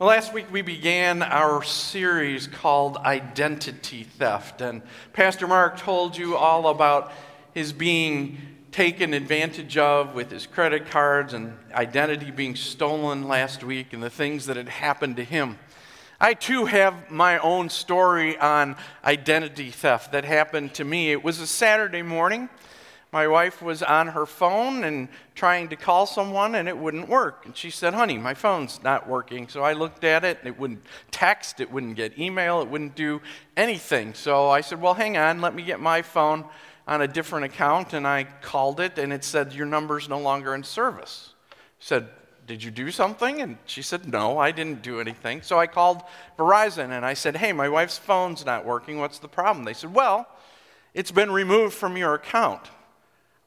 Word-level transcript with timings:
Well, 0.00 0.08
last 0.08 0.32
week 0.32 0.50
we 0.50 0.62
began 0.62 1.22
our 1.22 1.62
series 1.62 2.46
called 2.46 2.96
Identity 2.96 4.04
Theft, 4.04 4.62
and 4.62 4.80
Pastor 5.12 5.46
Mark 5.46 5.76
told 5.76 6.16
you 6.16 6.38
all 6.38 6.68
about 6.68 7.12
his 7.52 7.74
being 7.74 8.38
taken 8.72 9.12
advantage 9.12 9.76
of 9.76 10.14
with 10.14 10.30
his 10.30 10.46
credit 10.46 10.86
cards 10.86 11.34
and 11.34 11.54
identity 11.74 12.30
being 12.30 12.56
stolen 12.56 13.28
last 13.28 13.62
week 13.62 13.92
and 13.92 14.02
the 14.02 14.08
things 14.08 14.46
that 14.46 14.56
had 14.56 14.70
happened 14.70 15.16
to 15.16 15.24
him. 15.24 15.58
I 16.18 16.32
too 16.32 16.64
have 16.64 17.10
my 17.10 17.36
own 17.36 17.68
story 17.68 18.38
on 18.38 18.76
identity 19.04 19.70
theft 19.70 20.12
that 20.12 20.24
happened 20.24 20.72
to 20.76 20.84
me. 20.84 21.12
It 21.12 21.22
was 21.22 21.40
a 21.40 21.46
Saturday 21.46 22.00
morning 22.00 22.48
my 23.12 23.26
wife 23.26 23.60
was 23.60 23.82
on 23.82 24.08
her 24.08 24.24
phone 24.24 24.84
and 24.84 25.08
trying 25.34 25.68
to 25.68 25.76
call 25.76 26.06
someone 26.06 26.54
and 26.54 26.68
it 26.68 26.78
wouldn't 26.78 27.08
work. 27.08 27.44
And 27.44 27.56
she 27.56 27.70
said, 27.70 27.94
Honey, 27.94 28.18
my 28.18 28.34
phone's 28.34 28.82
not 28.82 29.08
working. 29.08 29.48
So 29.48 29.62
I 29.62 29.72
looked 29.72 30.04
at 30.04 30.24
it 30.24 30.38
and 30.38 30.48
it 30.48 30.58
wouldn't 30.58 30.84
text, 31.10 31.60
it 31.60 31.72
wouldn't 31.72 31.96
get 31.96 32.18
email, 32.18 32.62
it 32.62 32.68
wouldn't 32.68 32.94
do 32.94 33.20
anything. 33.56 34.14
So 34.14 34.48
I 34.48 34.60
said, 34.60 34.80
Well, 34.80 34.94
hang 34.94 35.16
on, 35.16 35.40
let 35.40 35.54
me 35.54 35.62
get 35.62 35.80
my 35.80 36.02
phone 36.02 36.44
on 36.86 37.02
a 37.02 37.08
different 37.08 37.46
account. 37.46 37.92
And 37.94 38.06
I 38.06 38.24
called 38.42 38.78
it 38.78 38.98
and 38.98 39.12
it 39.12 39.24
said, 39.24 39.52
Your 39.52 39.66
number's 39.66 40.08
no 40.08 40.20
longer 40.20 40.54
in 40.54 40.62
service. 40.62 41.34
I 41.50 41.54
said, 41.80 42.08
did 42.50 42.64
you 42.64 42.72
do 42.72 42.90
something? 42.90 43.40
And 43.40 43.58
she 43.64 43.80
said, 43.80 44.08
No, 44.08 44.36
I 44.36 44.50
didn't 44.50 44.82
do 44.82 44.98
anything. 45.00 45.40
So 45.42 45.60
I 45.60 45.68
called 45.68 46.02
Verizon 46.36 46.90
and 46.90 47.06
I 47.06 47.14
said, 47.14 47.36
Hey, 47.36 47.52
my 47.52 47.68
wife's 47.68 47.96
phone's 47.96 48.44
not 48.44 48.64
working. 48.64 48.98
What's 48.98 49.20
the 49.20 49.28
problem? 49.28 49.64
They 49.64 49.72
said, 49.72 49.94
Well, 49.94 50.26
it's 50.92 51.12
been 51.12 51.30
removed 51.30 51.74
from 51.74 51.96
your 51.96 52.14
account. 52.14 52.62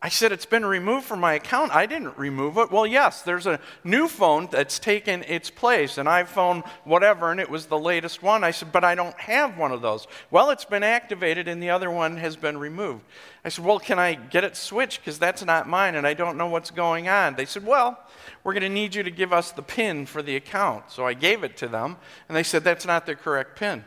I 0.05 0.09
said, 0.09 0.33
It's 0.33 0.45
been 0.45 0.65
removed 0.65 1.05
from 1.05 1.21
my 1.21 1.35
account. 1.35 1.73
I 1.73 1.85
didn't 1.85 2.17
remove 2.17 2.57
it. 2.57 2.69
Well, 2.69 2.85
yes, 2.85 3.21
there's 3.21 3.47
a 3.47 3.61
new 3.85 4.09
phone 4.09 4.49
that's 4.51 4.77
taken 4.77 5.23
its 5.23 5.49
place, 5.49 5.97
an 5.97 6.07
iPhone, 6.07 6.67
whatever, 6.83 7.31
and 7.31 7.39
it 7.39 7.49
was 7.49 7.67
the 7.67 7.79
latest 7.79 8.21
one. 8.21 8.43
I 8.43 8.51
said, 8.51 8.73
But 8.73 8.83
I 8.83 8.95
don't 8.95 9.17
have 9.17 9.57
one 9.57 9.71
of 9.71 9.81
those. 9.81 10.05
Well, 10.29 10.49
it's 10.49 10.65
been 10.65 10.83
activated 10.83 11.47
and 11.47 11.63
the 11.63 11.69
other 11.69 11.89
one 11.89 12.17
has 12.17 12.35
been 12.35 12.57
removed. 12.57 13.05
I 13.45 13.49
said, 13.49 13.63
Well, 13.63 13.79
can 13.79 13.97
I 13.97 14.15
get 14.15 14.43
it 14.43 14.57
switched? 14.57 14.99
Because 14.99 15.19
that's 15.19 15.45
not 15.45 15.69
mine 15.69 15.95
and 15.95 16.05
I 16.05 16.13
don't 16.13 16.37
know 16.37 16.47
what's 16.47 16.69
going 16.69 17.07
on. 17.07 17.35
They 17.35 17.45
said, 17.45 17.65
Well, 17.65 17.97
we're 18.43 18.53
going 18.53 18.63
to 18.63 18.69
need 18.69 18.95
you 18.95 19.03
to 19.03 19.11
give 19.11 19.31
us 19.31 19.53
the 19.53 19.63
PIN 19.63 20.05
for 20.05 20.21
the 20.21 20.35
account. 20.35 20.91
So 20.91 21.07
I 21.07 21.13
gave 21.13 21.45
it 21.45 21.55
to 21.57 21.69
them 21.69 21.95
and 22.27 22.35
they 22.35 22.43
said, 22.43 22.65
That's 22.65 22.85
not 22.85 23.05
the 23.05 23.15
correct 23.15 23.57
PIN. 23.57 23.85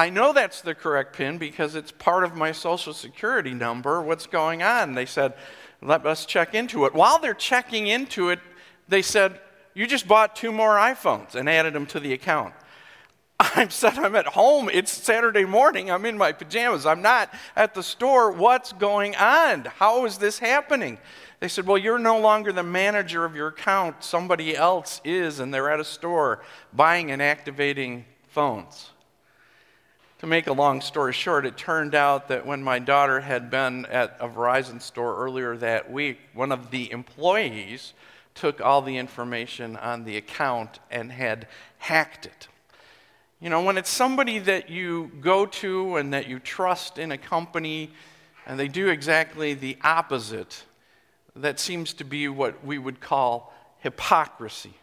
I 0.00 0.08
know 0.08 0.32
that's 0.32 0.62
the 0.62 0.74
correct 0.74 1.14
PIN 1.14 1.36
because 1.36 1.74
it's 1.74 1.92
part 1.92 2.24
of 2.24 2.34
my 2.34 2.52
social 2.52 2.94
security 2.94 3.52
number. 3.52 4.00
What's 4.00 4.26
going 4.26 4.62
on? 4.62 4.94
They 4.94 5.04
said, 5.04 5.34
let 5.82 6.06
us 6.06 6.24
check 6.24 6.54
into 6.54 6.86
it. 6.86 6.94
While 6.94 7.18
they're 7.18 7.34
checking 7.34 7.86
into 7.86 8.30
it, 8.30 8.38
they 8.88 9.02
said, 9.02 9.38
You 9.74 9.86
just 9.86 10.08
bought 10.08 10.34
two 10.34 10.52
more 10.52 10.76
iPhones 10.76 11.34
and 11.34 11.50
added 11.50 11.74
them 11.74 11.84
to 11.88 12.00
the 12.00 12.14
account. 12.14 12.54
I 13.40 13.68
said, 13.68 13.98
I'm 13.98 14.16
at 14.16 14.28
home. 14.28 14.70
It's 14.72 14.90
Saturday 14.90 15.44
morning. 15.44 15.90
I'm 15.90 16.06
in 16.06 16.16
my 16.16 16.32
pajamas. 16.32 16.86
I'm 16.86 17.02
not 17.02 17.34
at 17.54 17.74
the 17.74 17.82
store. 17.82 18.32
What's 18.32 18.72
going 18.72 19.16
on? 19.16 19.66
How 19.66 20.06
is 20.06 20.16
this 20.16 20.38
happening? 20.38 20.96
They 21.40 21.48
said, 21.48 21.66
Well, 21.66 21.76
you're 21.76 21.98
no 21.98 22.18
longer 22.18 22.54
the 22.54 22.62
manager 22.62 23.26
of 23.26 23.36
your 23.36 23.48
account. 23.48 24.02
Somebody 24.02 24.56
else 24.56 25.02
is, 25.04 25.40
and 25.40 25.52
they're 25.52 25.70
at 25.70 25.78
a 25.78 25.84
store 25.84 26.42
buying 26.72 27.10
and 27.10 27.20
activating 27.20 28.06
phones. 28.30 28.92
To 30.20 30.26
make 30.26 30.48
a 30.48 30.52
long 30.52 30.82
story 30.82 31.14
short, 31.14 31.46
it 31.46 31.56
turned 31.56 31.94
out 31.94 32.28
that 32.28 32.44
when 32.44 32.62
my 32.62 32.78
daughter 32.78 33.20
had 33.20 33.48
been 33.48 33.86
at 33.86 34.18
a 34.20 34.28
Verizon 34.28 34.82
store 34.82 35.16
earlier 35.16 35.56
that 35.56 35.90
week, 35.90 36.18
one 36.34 36.52
of 36.52 36.70
the 36.70 36.92
employees 36.92 37.94
took 38.34 38.60
all 38.60 38.82
the 38.82 38.98
information 38.98 39.78
on 39.78 40.04
the 40.04 40.18
account 40.18 40.78
and 40.90 41.10
had 41.10 41.48
hacked 41.78 42.26
it. 42.26 42.48
You 43.40 43.48
know, 43.48 43.62
when 43.62 43.78
it's 43.78 43.88
somebody 43.88 44.38
that 44.40 44.68
you 44.68 45.10
go 45.22 45.46
to 45.46 45.96
and 45.96 46.12
that 46.12 46.28
you 46.28 46.38
trust 46.38 46.98
in 46.98 47.12
a 47.12 47.18
company 47.18 47.90
and 48.44 48.60
they 48.60 48.68
do 48.68 48.88
exactly 48.88 49.54
the 49.54 49.78
opposite, 49.82 50.64
that 51.34 51.58
seems 51.58 51.94
to 51.94 52.04
be 52.04 52.28
what 52.28 52.62
we 52.62 52.76
would 52.76 53.00
call 53.00 53.54
hypocrisy. 53.78 54.74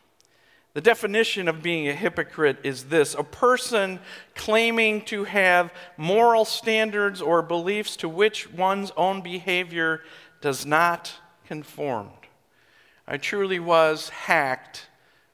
The 0.74 0.82
definition 0.82 1.48
of 1.48 1.64
being 1.64 1.88
a 1.88 1.94
hypocrite 1.94 2.60
is 2.64 2.86
this 2.86 3.16
a 3.16 3.24
person 3.24 4.00
claiming 4.36 5.02
to 5.06 5.24
have 5.24 5.74
moral 5.98 6.46
standards 6.46 7.22
or 7.22 7.42
beliefs 7.42 7.96
to 7.98 8.10
which 8.10 8.52
one's 8.52 8.92
own 8.96 9.22
behavior 9.22 10.02
does 10.42 10.66
not 10.66 11.14
conform. 11.46 12.10
I 13.08 13.18
truly 13.18 13.60
was 13.60 14.10
hacked 14.10 14.88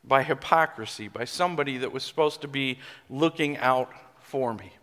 by 0.03 0.23
hypocrisy, 0.23 1.07
by 1.07 1.25
somebody 1.25 1.77
that 1.79 1.91
was 1.91 2.03
supposed 2.03 2.41
to 2.41 2.47
be 2.47 2.79
looking 3.09 3.57
out 3.57 3.91
for 4.19 4.53
me. 4.53 4.73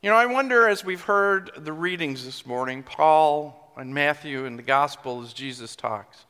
You 0.00 0.10
know, 0.10 0.16
I 0.16 0.26
wonder 0.26 0.68
as 0.68 0.84
we've 0.84 1.02
heard 1.02 1.50
the 1.56 1.72
readings 1.72 2.24
this 2.24 2.46
morning, 2.46 2.82
Paul 2.82 3.72
and 3.76 3.92
Matthew 3.94 4.46
and 4.46 4.58
the 4.58 4.62
gospel 4.62 5.22
as 5.22 5.32
Jesus 5.32 5.76
talks. 5.76 6.24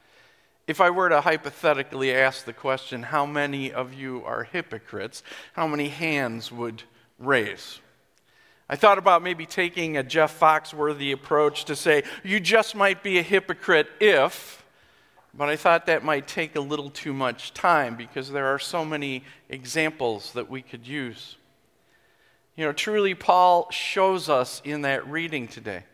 If 0.67 0.81
I 0.81 0.91
were 0.91 1.09
to 1.09 1.21
hypothetically 1.21 2.15
ask 2.15 2.45
the 2.45 2.53
question, 2.53 3.03
how 3.03 3.27
many 3.27 3.73
of 3.73 3.93
you 3.93 4.23
are 4.25 4.45
hypocrites, 4.45 5.23
how 5.55 5.67
many 5.67 5.89
hands 5.89 6.53
would 6.53 6.85
raise? 7.19 7.81
I 8.69 8.77
thought 8.77 8.97
about 8.97 9.23
maybe 9.23 9.45
taking 9.45 9.97
a 9.97 10.03
Jeff 10.03 10.39
Foxworthy 10.39 11.13
approach 11.13 11.65
to 11.65 11.77
say, 11.77 12.05
you 12.23 12.39
just 12.39 12.75
might 12.77 13.03
be 13.03 13.19
a 13.19 13.23
hypocrite 13.23 13.89
if, 14.01 14.65
but 15.35 15.49
I 15.49 15.57
thought 15.57 15.87
that 15.87 16.05
might 16.05 16.29
take 16.29 16.55
a 16.57 16.61
little 16.61 16.91
too 16.91 17.13
much 17.13 17.53
time 17.53 17.97
because 17.97 18.31
there 18.31 18.47
are 18.47 18.59
so 18.59 18.85
many 18.85 19.25
examples 19.49 20.33
that 20.33 20.49
we 20.49 20.63
could 20.63 20.87
use. 20.87 21.37
You 22.57 22.67
know, 22.67 22.73
truly, 22.73 23.15
Paul 23.15 23.69
shows 23.71 24.29
us 24.29 24.63
in 24.65 24.83
that 24.83 25.07
reading 25.09 25.49
today 25.49 25.85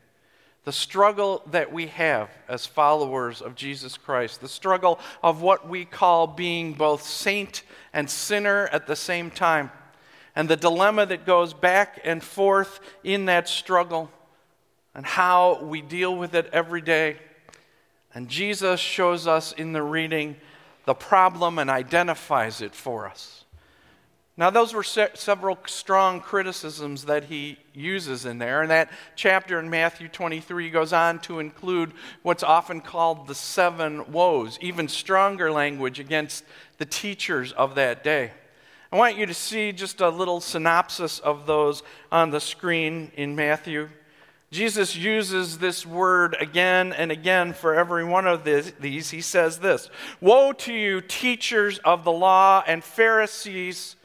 the 0.69 0.73
struggle 0.73 1.43
that 1.51 1.73
we 1.73 1.87
have 1.87 2.29
as 2.47 2.67
followers 2.67 3.41
of 3.41 3.55
Jesus 3.55 3.97
Christ, 3.97 4.43
the 4.43 4.49
struggle 4.49 5.01
of 5.23 5.41
what 5.41 5.67
we 5.67 5.87
call 5.87 6.27
being 6.27 6.75
both 6.75 7.03
saint 7.05 7.63
and 7.95 8.11
sinner 8.11 8.69
at 8.71 8.87
the 8.87 8.95
same 8.95 9.31
time, 9.31 9.71
and 10.37 10.47
the 10.47 10.59
dilemma 10.59 11.07
that 11.07 11.25
goes 11.25 11.55
back 11.55 11.99
and 12.05 12.23
forth 12.23 12.81
in 13.03 13.25
that 13.25 13.49
struggle, 13.49 14.11
and 14.95 15.07
how 15.07 15.59
we 15.63 15.81
deal 15.81 16.15
with 16.15 16.35
it 16.35 16.51
every 16.53 16.83
day. 16.83 17.17
And 18.13 18.29
Jesus 18.29 18.79
shows 18.79 19.27
us 19.27 19.53
in 19.53 19.73
the 19.73 19.83
reading 19.83 20.37
the 20.85 20.93
problem 20.93 21.59
and 21.59 21.71
identifies 21.71 22.61
it 22.61 22.75
for 22.75 23.07
us. 23.07 23.47
Now, 24.39 24.51
those 24.51 24.73
were 24.73 24.85
se- 24.85 25.11
several 25.15 25.59
strong 25.67 26.21
criticisms 26.21 27.07
that 27.07 27.25
he 27.25 27.59
uses 27.75 28.25
in 28.25 28.39
there. 28.39 28.63
And 28.63 28.71
that 28.71 28.89
chapter 29.17 29.59
in 29.59 29.69
Matthew 29.69 30.07
23 30.07 30.71
goes 30.71 30.93
on 30.93 31.19
to 31.23 31.41
include 31.41 31.93
what's 32.23 32.45
often 32.45 32.81
called 32.81 33.27
the 33.27 33.35
seven 33.35 34.13
woes, 34.13 34.57
even 34.61 34.87
stronger 34.87 35.51
language 35.51 35.99
against 35.99 36.45
the 36.77 36.85
teachers 36.85 37.51
of 37.51 37.75
that 37.75 38.05
day. 38.05 38.31
I 38.93 38.97
want 38.97 39.19
you 39.19 39.27
to 39.27 39.35
see 39.35 39.73
just 39.73 40.01
a 40.01 40.09
little 40.09 40.41
synopsis 40.41 41.19
of 41.19 41.47
those 41.47 41.83
on 42.13 42.31
the 42.31 42.41
screen 42.41 43.11
in 43.17 43.35
Matthew. 43.35 43.89
Jesus 44.53 44.95
uses 44.95 45.59
this 45.59 45.85
word 45.85 46.37
again 46.41 46.93
and 46.93 47.11
again 47.11 47.53
for 47.53 47.75
every 47.75 48.05
one 48.05 48.29
of 48.29 48.45
these. 48.45 49.11
He 49.11 49.21
says 49.21 49.59
this 49.59 49.91
Woe 50.21 50.53
to 50.53 50.73
you, 50.73 51.01
teachers 51.01 51.79
of 51.79 52.05
the 52.05 52.13
law 52.13 52.63
and 52.69 52.85
Pharisees! 52.85 53.97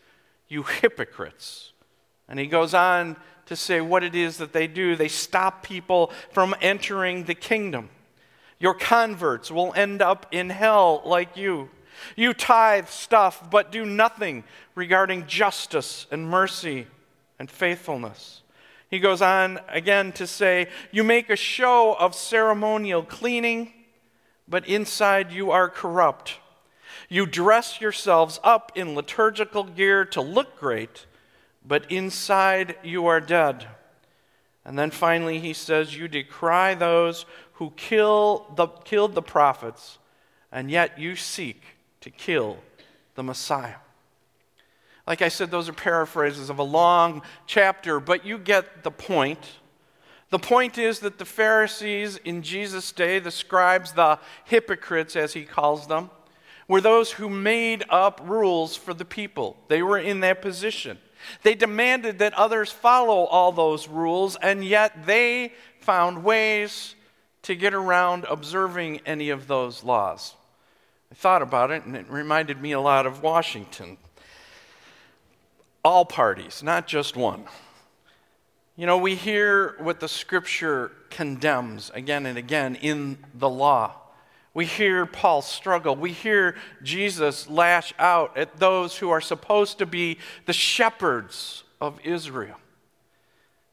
You 0.47 0.63
hypocrites. 0.63 1.73
And 2.27 2.39
he 2.39 2.47
goes 2.47 2.73
on 2.73 3.17
to 3.45 3.55
say 3.55 3.81
what 3.81 4.03
it 4.03 4.15
is 4.15 4.37
that 4.37 4.53
they 4.53 4.67
do. 4.67 4.95
They 4.95 5.07
stop 5.07 5.63
people 5.63 6.11
from 6.31 6.55
entering 6.61 7.25
the 7.25 7.35
kingdom. 7.35 7.89
Your 8.59 8.73
converts 8.73 9.51
will 9.51 9.73
end 9.75 10.01
up 10.01 10.25
in 10.31 10.49
hell 10.49 11.01
like 11.05 11.35
you. 11.35 11.69
You 12.15 12.33
tithe 12.33 12.87
stuff, 12.87 13.49
but 13.51 13.71
do 13.71 13.85
nothing 13.85 14.43
regarding 14.75 15.27
justice 15.27 16.07
and 16.11 16.29
mercy 16.29 16.87
and 17.39 17.49
faithfulness. 17.49 18.41
He 18.89 18.99
goes 18.99 19.21
on 19.21 19.59
again 19.69 20.11
to 20.13 20.27
say, 20.27 20.67
You 20.91 21.03
make 21.03 21.29
a 21.29 21.35
show 21.35 21.93
of 21.93 22.15
ceremonial 22.15 23.03
cleaning, 23.03 23.73
but 24.47 24.67
inside 24.67 25.31
you 25.31 25.51
are 25.51 25.69
corrupt. 25.69 26.37
You 27.13 27.27
dress 27.27 27.79
yourselves 27.79 28.39
up 28.43 28.71
in 28.73 28.95
liturgical 28.95 29.65
gear 29.65 30.03
to 30.03 30.21
look 30.21 30.59
great, 30.59 31.05
but 31.63 31.91
inside 31.91 32.75
you 32.81 33.05
are 33.05 33.21
dead. 33.21 33.67
And 34.65 34.79
then 34.79 34.89
finally, 34.89 35.37
he 35.37 35.53
says, 35.53 35.95
You 35.95 36.07
decry 36.07 36.73
those 36.73 37.27
who 37.53 37.69
kill 37.77 38.51
the, 38.55 38.65
killed 38.65 39.13
the 39.13 39.21
prophets, 39.21 39.99
and 40.51 40.71
yet 40.71 40.97
you 40.97 41.15
seek 41.15 41.61
to 42.01 42.09
kill 42.09 42.57
the 43.13 43.21
Messiah. 43.21 43.75
Like 45.05 45.21
I 45.21 45.27
said, 45.27 45.51
those 45.51 45.69
are 45.69 45.73
paraphrases 45.73 46.49
of 46.49 46.57
a 46.57 46.63
long 46.63 47.21
chapter, 47.45 47.99
but 47.99 48.25
you 48.25 48.39
get 48.39 48.81
the 48.81 48.89
point. 48.89 49.59
The 50.31 50.39
point 50.39 50.79
is 50.79 50.97
that 51.01 51.19
the 51.19 51.25
Pharisees 51.25 52.17
in 52.17 52.41
Jesus' 52.41 52.91
day, 52.91 53.19
the 53.19 53.29
scribes, 53.29 53.91
the 53.91 54.17
hypocrites, 54.45 55.15
as 55.15 55.33
he 55.33 55.43
calls 55.43 55.85
them, 55.85 56.09
were 56.67 56.81
those 56.81 57.11
who 57.11 57.29
made 57.29 57.83
up 57.89 58.21
rules 58.23 58.75
for 58.75 58.93
the 58.93 59.05
people. 59.05 59.57
They 59.67 59.81
were 59.81 59.97
in 59.97 60.21
that 60.21 60.41
position. 60.41 60.97
They 61.41 61.55
demanded 61.55 62.19
that 62.19 62.33
others 62.33 62.71
follow 62.71 63.25
all 63.25 63.51
those 63.51 63.87
rules, 63.87 64.35
and 64.37 64.63
yet 64.63 65.05
they 65.05 65.53
found 65.79 66.23
ways 66.23 66.95
to 67.43 67.55
get 67.55 67.73
around 67.73 68.25
observing 68.29 69.01
any 69.05 69.29
of 69.29 69.47
those 69.47 69.83
laws. 69.83 70.35
I 71.11 71.15
thought 71.15 71.41
about 71.41 71.71
it, 71.71 71.83
and 71.83 71.95
it 71.95 72.09
reminded 72.09 72.61
me 72.61 72.71
a 72.71 72.79
lot 72.79 73.05
of 73.05 73.21
Washington. 73.21 73.97
All 75.83 76.05
parties, 76.05 76.63
not 76.63 76.87
just 76.87 77.15
one. 77.15 77.45
You 78.75 78.87
know, 78.87 78.97
we 78.97 79.15
hear 79.15 79.75
what 79.79 79.99
the 79.99 80.07
scripture 80.07 80.91
condemns 81.09 81.91
again 81.93 82.25
and 82.25 82.37
again 82.37 82.75
in 82.75 83.17
the 83.33 83.49
law. 83.49 83.93
We 84.53 84.65
hear 84.65 85.05
Paul 85.05 85.41
struggle. 85.41 85.95
We 85.95 86.11
hear 86.11 86.55
Jesus 86.83 87.49
lash 87.49 87.93
out 87.97 88.37
at 88.37 88.57
those 88.57 88.97
who 88.97 89.09
are 89.09 89.21
supposed 89.21 89.79
to 89.79 89.85
be 89.85 90.19
the 90.45 90.53
shepherds 90.53 91.63
of 91.81 91.99
Israel. 92.03 92.57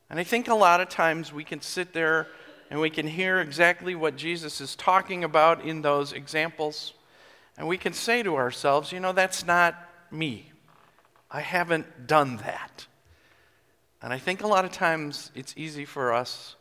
And 0.09 0.19
I 0.19 0.25
think 0.25 0.49
a 0.49 0.55
lot 0.55 0.81
of 0.81 0.89
times 0.89 1.33
we 1.33 1.45
can 1.45 1.61
sit 1.61 1.93
there 1.93 2.29
and 2.71 2.81
we 2.81 2.89
can 2.89 3.07
hear 3.07 3.41
exactly 3.41 3.95
what 3.95 4.17
Jesus 4.17 4.61
is 4.61 4.75
talking 4.75 5.23
about 5.23 5.65
in 5.65 5.83
those 5.83 6.13
examples. 6.13 6.95
And 7.59 7.69
we 7.69 7.77
can 7.77 7.93
say 7.93 8.23
to 8.23 8.37
ourselves, 8.37 8.91
you 8.91 9.01
know, 9.01 9.13
that's 9.13 9.45
not 9.45 9.77
me. 10.11 10.51
I 11.31 11.41
haven't 11.41 12.07
done 12.07 12.39
that. 12.39 12.87
And 14.03 14.13
I 14.13 14.19
think 14.19 14.43
a 14.43 14.47
lot 14.47 14.65
of 14.65 14.73
times 14.73 15.31
it's 15.35 15.55
easy 15.57 15.85
for 15.85 16.13
us 16.13 16.57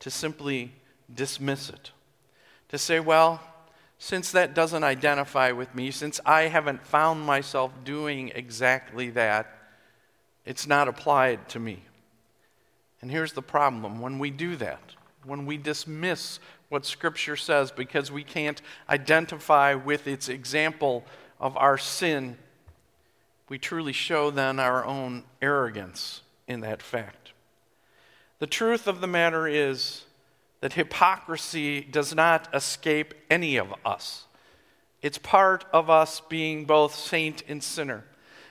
to 0.00 0.10
simply 0.10 0.72
dismiss 1.12 1.68
it. 1.68 1.90
To 2.70 2.78
say, 2.78 2.98
well, 2.98 3.40
since 3.98 4.30
that 4.32 4.54
doesn't 4.54 4.84
identify 4.84 5.50
with 5.52 5.74
me, 5.74 5.90
since 5.90 6.20
I 6.24 6.42
haven't 6.42 6.86
found 6.86 7.22
myself 7.22 7.72
doing 7.84 8.30
exactly 8.34 9.10
that, 9.10 9.52
it's 10.44 10.66
not 10.66 10.88
applied 10.88 11.48
to 11.50 11.58
me. 11.58 11.82
And 13.02 13.10
here's 13.10 13.32
the 13.32 13.42
problem 13.42 14.00
when 14.00 14.18
we 14.18 14.30
do 14.30 14.56
that, 14.56 14.80
when 15.24 15.46
we 15.46 15.56
dismiss 15.56 16.38
what 16.68 16.86
Scripture 16.86 17.36
says 17.36 17.70
because 17.70 18.12
we 18.12 18.22
can't 18.22 18.62
identify 18.88 19.74
with 19.74 20.06
its 20.06 20.28
example 20.28 21.04
of 21.40 21.56
our 21.56 21.78
sin, 21.78 22.36
we 23.48 23.58
truly 23.58 23.92
show 23.92 24.30
then 24.30 24.60
our 24.60 24.84
own 24.84 25.24
arrogance 25.42 26.22
in 26.46 26.60
that 26.60 26.82
fact. 26.82 27.32
The 28.38 28.46
truth 28.46 28.86
of 28.86 29.00
the 29.00 29.06
matter 29.06 29.48
is, 29.48 30.04
that 30.60 30.72
hypocrisy 30.72 31.80
does 31.80 32.14
not 32.14 32.48
escape 32.54 33.14
any 33.30 33.56
of 33.56 33.72
us. 33.84 34.24
It's 35.02 35.18
part 35.18 35.64
of 35.72 35.88
us 35.88 36.20
being 36.28 36.64
both 36.64 36.94
saint 36.94 37.42
and 37.48 37.62
sinner. 37.62 38.04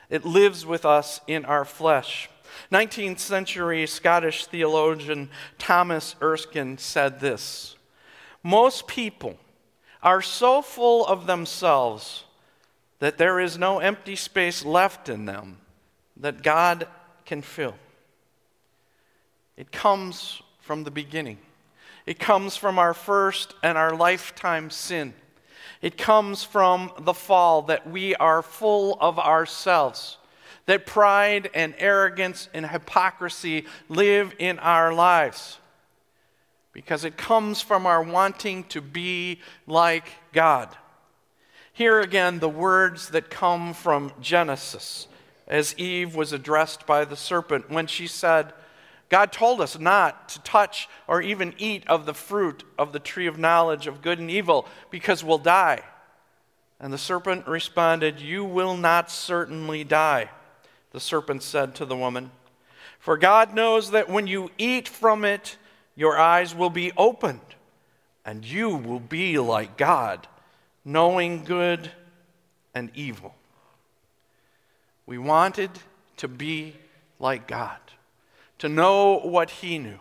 It 0.10 0.26
lives 0.26 0.66
with 0.66 0.86
us 0.86 1.20
in 1.28 1.44
our 1.46 1.66
flesh. 1.66 2.30
19th 2.72 3.20
century 3.20 3.86
Scottish 3.86 4.46
theologian 4.46 5.30
Thomas 5.58 6.16
Erskine 6.22 6.78
said 6.78 7.20
this 7.20 7.76
Most 8.42 8.88
people 8.88 9.38
are 10.02 10.22
so 10.22 10.62
full 10.62 11.06
of 11.06 11.28
themselves 11.28 12.24
that 13.00 13.18
there 13.18 13.40
is 13.40 13.58
no 13.58 13.80
empty 13.80 14.16
space 14.16 14.64
left 14.64 15.10
in 15.10 15.26
them 15.26 15.58
that 16.16 16.42
God 16.42 16.88
can 17.26 17.42
fill. 17.42 17.76
It 19.58 19.72
comes 19.72 20.42
from 20.62 20.84
the 20.84 20.92
beginning. 20.92 21.38
It 22.08 22.20
comes 22.20 22.56
from 22.56 22.80
our 22.80 22.94
first 22.94 23.54
and 23.62 23.78
our 23.78 23.94
lifetime 23.94 24.70
sin. 24.70 25.14
It 25.82 25.98
comes 25.98 26.42
from 26.42 26.90
the 27.02 27.14
fall 27.14 27.64
that 27.64 27.88
we 27.88 28.16
are 28.16 28.42
full 28.42 28.98
of 29.02 29.20
ourselves, 29.20 30.18
that 30.68 30.86
pride 30.86 31.50
and 31.54 31.76
arrogance 31.78 32.48
and 32.54 32.66
hypocrisy 32.66 33.66
live 33.90 34.34
in 34.40 34.58
our 34.60 34.94
lives. 34.94 35.60
Because 36.72 37.04
it 37.04 37.18
comes 37.18 37.62
from 37.62 37.86
our 37.86 38.02
wanting 38.02 38.64
to 38.66 38.80
be 38.80 39.42
like 39.68 40.10
God. 40.32 40.70
Here 41.74 42.00
again, 42.00 42.40
the 42.40 42.48
words 42.48 43.10
that 43.10 43.30
come 43.30 43.74
from 43.74 44.14
Genesis, 44.22 45.08
as 45.46 45.78
Eve 45.78 46.16
was 46.16 46.32
addressed 46.32 46.88
by 46.88 47.04
the 47.04 47.18
serpent 47.18 47.70
when 47.70 47.86
she 47.86 48.08
said, 48.08 48.54
God 49.10 49.32
told 49.32 49.62
us 49.62 49.80
not 49.80 50.30
to 50.30 50.42
touch 50.42 50.90
or 51.08 51.22
even 51.22 51.54
eat 51.58 51.88
of 51.88 52.06
the 52.06 52.14
fruit 52.14 52.64
of 52.78 52.92
the 52.92 53.00
tree 53.00 53.28
of 53.28 53.38
knowledge 53.38 53.88
of 53.88 54.02
good 54.02 54.20
and 54.20 54.30
evil 54.30 54.68
because 54.90 55.24
we'll 55.24 55.38
die. 55.38 55.82
And 56.80 56.92
the 56.92 56.98
serpent 56.98 57.48
responded, 57.48 58.20
You 58.20 58.44
will 58.44 58.76
not 58.76 59.10
certainly 59.10 59.84
die. 59.84 60.30
The 60.92 61.00
serpent 61.00 61.42
said 61.42 61.74
to 61.76 61.86
the 61.86 61.96
woman, 61.96 62.32
For 63.00 63.18
God 63.18 63.54
knows 63.54 63.92
that 63.92 64.10
when 64.10 64.28
you 64.28 64.52
eat 64.58 64.88
from 64.90 65.24
it, 65.24 65.58
your 65.96 66.18
eyes 66.18 66.54
will 66.54 66.70
be 66.70 66.92
opened, 66.98 67.40
and 68.24 68.46
you 68.46 68.70
will 68.76 69.00
be 69.00 69.40
like 69.40 69.78
God, 69.78 70.28
knowing 70.86 71.44
good 71.44 71.90
and 72.76 72.92
evil. 72.94 73.34
We 75.08 75.18
wanted 75.18 75.72
to 76.18 76.28
be 76.28 76.76
like 77.20 77.48
God 77.48 77.80
to 78.60 78.70
know 78.70 79.20
what 79.20 79.50
he 79.50 79.78
knew. 79.78 80.00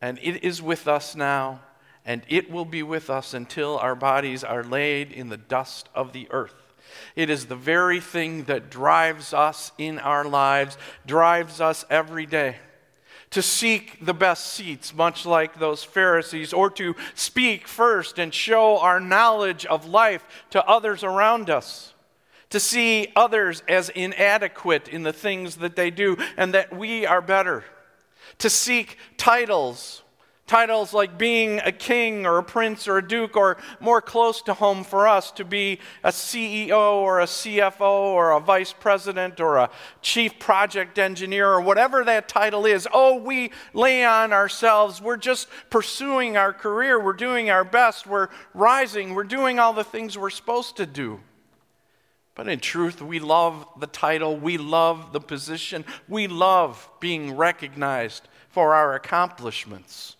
And 0.00 0.18
it 0.22 0.44
is 0.44 0.60
with 0.60 0.86
us 0.88 1.16
now, 1.16 1.60
and 2.04 2.22
it 2.28 2.50
will 2.50 2.64
be 2.64 2.82
with 2.82 3.10
us 3.10 3.34
until 3.34 3.78
our 3.78 3.94
bodies 3.94 4.44
are 4.44 4.62
laid 4.62 5.10
in 5.12 5.28
the 5.28 5.36
dust 5.36 5.88
of 5.94 6.12
the 6.12 6.28
earth. 6.30 6.54
It 7.14 7.30
is 7.30 7.46
the 7.46 7.56
very 7.56 8.00
thing 8.00 8.44
that 8.44 8.70
drives 8.70 9.32
us 9.34 9.72
in 9.78 9.98
our 9.98 10.24
lives, 10.24 10.78
drives 11.06 11.60
us 11.60 11.84
every 11.90 12.26
day. 12.26 12.56
To 13.30 13.42
seek 13.42 14.04
the 14.04 14.14
best 14.14 14.46
seats, 14.52 14.94
much 14.94 15.26
like 15.26 15.58
those 15.58 15.82
Pharisees, 15.82 16.52
or 16.52 16.70
to 16.70 16.94
speak 17.14 17.66
first 17.66 18.18
and 18.18 18.32
show 18.32 18.78
our 18.78 19.00
knowledge 19.00 19.66
of 19.66 19.84
life 19.84 20.24
to 20.50 20.64
others 20.64 21.02
around 21.02 21.50
us 21.50 21.92
to 22.50 22.60
see 22.60 23.12
others 23.16 23.62
as 23.68 23.88
inadequate 23.90 24.88
in 24.88 25.02
the 25.02 25.12
things 25.12 25.56
that 25.56 25.76
they 25.76 25.90
do 25.90 26.16
and 26.36 26.54
that 26.54 26.76
we 26.76 27.04
are 27.06 27.22
better, 27.22 27.64
to 28.38 28.50
seek 28.50 28.98
titles. 29.16 30.02
Titles 30.46 30.94
like 30.94 31.18
being 31.18 31.60
a 31.64 31.72
king 31.72 32.24
or 32.24 32.38
a 32.38 32.42
prince 32.44 32.86
or 32.86 32.98
a 32.98 33.08
duke, 33.08 33.36
or 33.36 33.56
more 33.80 34.00
close 34.00 34.40
to 34.42 34.54
home 34.54 34.84
for 34.84 35.08
us, 35.08 35.32
to 35.32 35.44
be 35.44 35.80
a 36.04 36.10
CEO 36.10 36.92
or 36.92 37.18
a 37.18 37.24
CFO 37.24 37.80
or 37.80 38.30
a 38.30 38.38
vice 38.38 38.72
president 38.72 39.40
or 39.40 39.56
a 39.56 39.68
chief 40.02 40.38
project 40.38 41.00
engineer 41.00 41.48
or 41.48 41.60
whatever 41.60 42.04
that 42.04 42.28
title 42.28 42.64
is. 42.64 42.86
Oh, 42.92 43.16
we 43.16 43.50
lay 43.74 44.04
on 44.04 44.32
ourselves. 44.32 45.02
We're 45.02 45.16
just 45.16 45.48
pursuing 45.68 46.36
our 46.36 46.52
career. 46.52 47.00
We're 47.00 47.14
doing 47.14 47.50
our 47.50 47.64
best. 47.64 48.06
We're 48.06 48.28
rising. 48.54 49.16
We're 49.16 49.24
doing 49.24 49.58
all 49.58 49.72
the 49.72 49.82
things 49.82 50.16
we're 50.16 50.30
supposed 50.30 50.76
to 50.76 50.86
do. 50.86 51.18
But 52.36 52.48
in 52.48 52.60
truth, 52.60 53.00
we 53.00 53.18
love 53.18 53.66
the 53.80 53.86
title, 53.86 54.36
we 54.36 54.58
love 54.58 55.12
the 55.12 55.20
position, 55.20 55.84
we 56.06 56.28
love 56.28 56.88
being 57.00 57.34
recognized 57.34 58.28
for 58.50 58.74
our 58.74 58.94
accomplishments. 58.94 60.16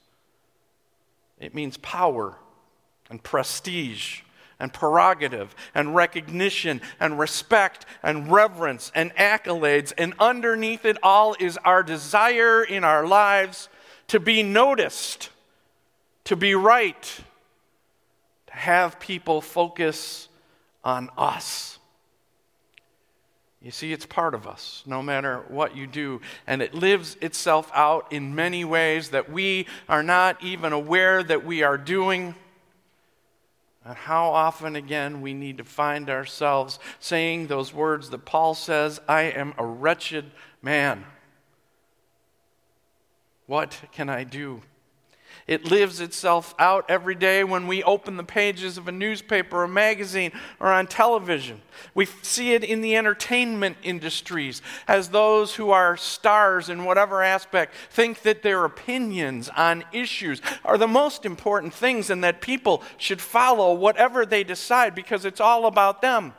It 1.38 1.54
means 1.54 1.76
power 1.76 2.36
and 3.10 3.22
prestige 3.22 4.22
and 4.58 4.72
prerogative 4.72 5.54
and 5.74 5.94
recognition 5.94 6.80
and 6.98 7.18
respect 7.18 7.84
and 8.02 8.32
reverence 8.32 8.90
and 8.94 9.14
accolades. 9.16 9.92
And 9.98 10.14
underneath 10.18 10.86
it 10.86 10.96
all 11.02 11.36
is 11.38 11.58
our 11.58 11.82
desire 11.82 12.64
in 12.64 12.82
our 12.82 13.06
lives 13.06 13.68
to 14.08 14.18
be 14.18 14.42
noticed, 14.42 15.28
to 16.24 16.34
be 16.34 16.54
right, 16.54 17.20
to 18.46 18.54
have 18.54 18.98
people 18.98 19.42
focus 19.42 20.28
on 20.82 21.10
us. 21.18 21.75
You 23.66 23.72
see, 23.72 23.92
it's 23.92 24.06
part 24.06 24.36
of 24.36 24.46
us, 24.46 24.84
no 24.86 25.02
matter 25.02 25.44
what 25.48 25.76
you 25.76 25.88
do. 25.88 26.20
And 26.46 26.62
it 26.62 26.72
lives 26.72 27.16
itself 27.20 27.68
out 27.74 28.12
in 28.12 28.32
many 28.32 28.64
ways 28.64 29.08
that 29.08 29.28
we 29.28 29.66
are 29.88 30.04
not 30.04 30.40
even 30.40 30.72
aware 30.72 31.20
that 31.24 31.44
we 31.44 31.64
are 31.64 31.76
doing. 31.76 32.36
And 33.84 33.96
how 33.96 34.28
often, 34.28 34.76
again, 34.76 35.20
we 35.20 35.34
need 35.34 35.58
to 35.58 35.64
find 35.64 36.08
ourselves 36.08 36.78
saying 37.00 37.48
those 37.48 37.74
words 37.74 38.10
that 38.10 38.24
Paul 38.24 38.54
says 38.54 39.00
I 39.08 39.22
am 39.22 39.52
a 39.58 39.66
wretched 39.66 40.30
man. 40.62 41.04
What 43.46 43.76
can 43.90 44.08
I 44.08 44.22
do? 44.22 44.62
It 45.46 45.70
lives 45.70 46.00
itself 46.00 46.54
out 46.58 46.84
every 46.88 47.14
day 47.14 47.44
when 47.44 47.66
we 47.66 47.82
open 47.82 48.16
the 48.16 48.24
pages 48.24 48.78
of 48.78 48.88
a 48.88 48.92
newspaper, 48.92 49.62
a 49.62 49.68
magazine, 49.68 50.32
or 50.58 50.68
on 50.68 50.86
television. 50.86 51.60
We 51.94 52.06
see 52.06 52.54
it 52.54 52.64
in 52.64 52.80
the 52.80 52.96
entertainment 52.96 53.76
industries 53.82 54.62
as 54.88 55.08
those 55.08 55.54
who 55.54 55.70
are 55.70 55.96
stars 55.96 56.68
in 56.68 56.84
whatever 56.84 57.22
aspect 57.22 57.74
think 57.90 58.22
that 58.22 58.42
their 58.42 58.64
opinions 58.64 59.48
on 59.56 59.84
issues 59.92 60.40
are 60.64 60.78
the 60.78 60.88
most 60.88 61.24
important 61.24 61.74
things 61.74 62.10
and 62.10 62.24
that 62.24 62.40
people 62.40 62.82
should 62.96 63.20
follow 63.20 63.74
whatever 63.74 64.26
they 64.26 64.44
decide 64.44 64.94
because 64.94 65.24
it's 65.24 65.40
all 65.40 65.66
about 65.66 66.02
them. 66.02 66.32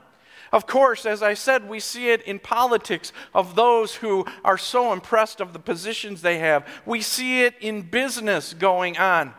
Of 0.51 0.67
course, 0.67 1.05
as 1.05 1.21
I 1.21 1.33
said, 1.33 1.67
we 1.67 1.79
see 1.79 2.09
it 2.09 2.21
in 2.23 2.39
politics 2.39 3.11
of 3.33 3.55
those 3.55 3.95
who 3.95 4.25
are 4.43 4.57
so 4.57 4.93
impressed 4.93 5.41
of 5.41 5.53
the 5.53 5.59
positions 5.59 6.21
they 6.21 6.39
have. 6.39 6.67
We 6.85 7.01
see 7.01 7.43
it 7.43 7.55
in 7.59 7.81
business 7.81 8.53
going 8.53 8.97
on. 8.97 9.33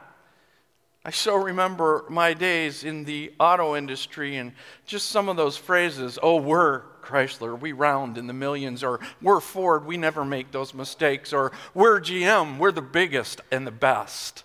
I 1.04 1.10
so 1.10 1.36
remember 1.36 2.04
my 2.10 2.34
days 2.34 2.84
in 2.84 3.04
the 3.04 3.32
auto 3.40 3.76
industry 3.76 4.36
and 4.36 4.52
just 4.84 5.08
some 5.08 5.28
of 5.28 5.36
those 5.36 5.56
phrases, 5.56 6.18
oh, 6.22 6.36
we're 6.36 6.82
Chrysler, 7.02 7.58
we 7.58 7.72
round 7.72 8.18
in 8.18 8.26
the 8.26 8.34
millions, 8.34 8.84
or 8.84 9.00
we're 9.22 9.40
Ford, 9.40 9.86
we 9.86 9.96
never 9.96 10.24
make 10.26 10.52
those 10.52 10.74
mistakes, 10.74 11.32
or 11.32 11.52
we're 11.72 12.00
GM, 12.00 12.58
we're 12.58 12.72
the 12.72 12.82
biggest 12.82 13.40
and 13.50 13.66
the 13.66 13.70
best 13.70 14.44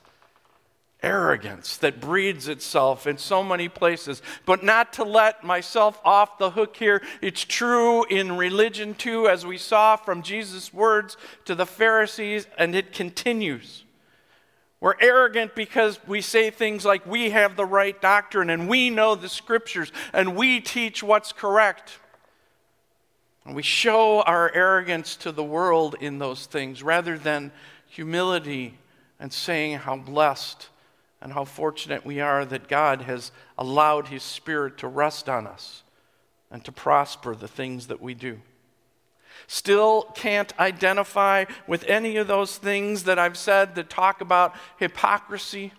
arrogance 1.03 1.77
that 1.77 2.00
breeds 2.00 2.48
itself 2.48 3.05
in 3.05 3.17
so 3.17 3.43
many 3.43 3.69
places. 3.69 4.22
But 4.45 4.63
not 4.63 4.93
to 4.93 5.03
let 5.03 5.43
myself 5.43 6.00
off 6.03 6.38
the 6.38 6.51
hook 6.51 6.77
here. 6.77 7.03
It's 7.22 7.43
true 7.43 8.05
in 8.05 8.38
religion 8.38 8.95
too, 8.95 9.27
as 9.27 9.45
we 9.45 9.57
saw 9.57 9.98
from 9.98 10.24
Jesus' 10.24 10.74
words 10.74 11.17
to 11.45 11.53
the 11.53 11.65
Pharisees, 11.65 12.48
and 12.57 12.74
it 12.74 12.93
continues. 12.93 13.83
We're 14.79 15.00
arrogant 15.00 15.55
because 15.55 16.00
we 16.07 16.19
say 16.19 16.50
things 16.50 16.83
like 16.83 17.05
we 17.05 17.29
have 17.29 17.55
the 17.55 17.65
right 17.65 18.01
doctrine 18.01 18.50
and 18.50 18.67
we 18.67 18.89
know 18.89 19.15
the 19.15 19.29
scriptures 19.29 19.93
and 20.12 20.36
we 20.36 20.60
teach 20.60 21.01
what's 21.01 21.31
correct. 21.31 22.00
And 23.45 23.55
we 23.55 23.63
show 23.63 24.22
our 24.24 24.51
arrogance 24.53 25.15
to 25.17 25.31
the 25.31 25.43
world 25.43 25.95
in 26.01 26.19
those 26.19 26.48
things 26.48 26.83
rather 26.83 27.17
than 27.17 27.53
humility 27.88 28.77
and 29.22 29.31
saying 29.31 29.77
how 29.77 29.95
blessed 29.95 30.67
and 31.23 31.31
how 31.31 31.45
fortunate 31.45 32.05
we 32.05 32.19
are 32.19 32.43
that 32.43 32.67
God 32.67 33.03
has 33.03 33.31
allowed 33.57 34.09
His 34.09 34.21
Spirit 34.21 34.77
to 34.79 34.89
rest 34.89 35.29
on 35.29 35.47
us 35.47 35.83
and 36.51 36.63
to 36.65 36.71
prosper 36.71 37.33
the 37.33 37.47
things 37.47 37.87
that 37.87 38.01
we 38.01 38.13
do. 38.13 38.41
Still 39.47 40.03
can't 40.15 40.53
identify 40.59 41.45
with 41.65 41.85
any 41.85 42.17
of 42.17 42.27
those 42.27 42.57
things 42.57 43.05
that 43.05 43.17
I've 43.17 43.37
said 43.37 43.75
that 43.75 43.89
talk 43.89 44.19
about 44.19 44.53
hypocrisy. 44.77 45.71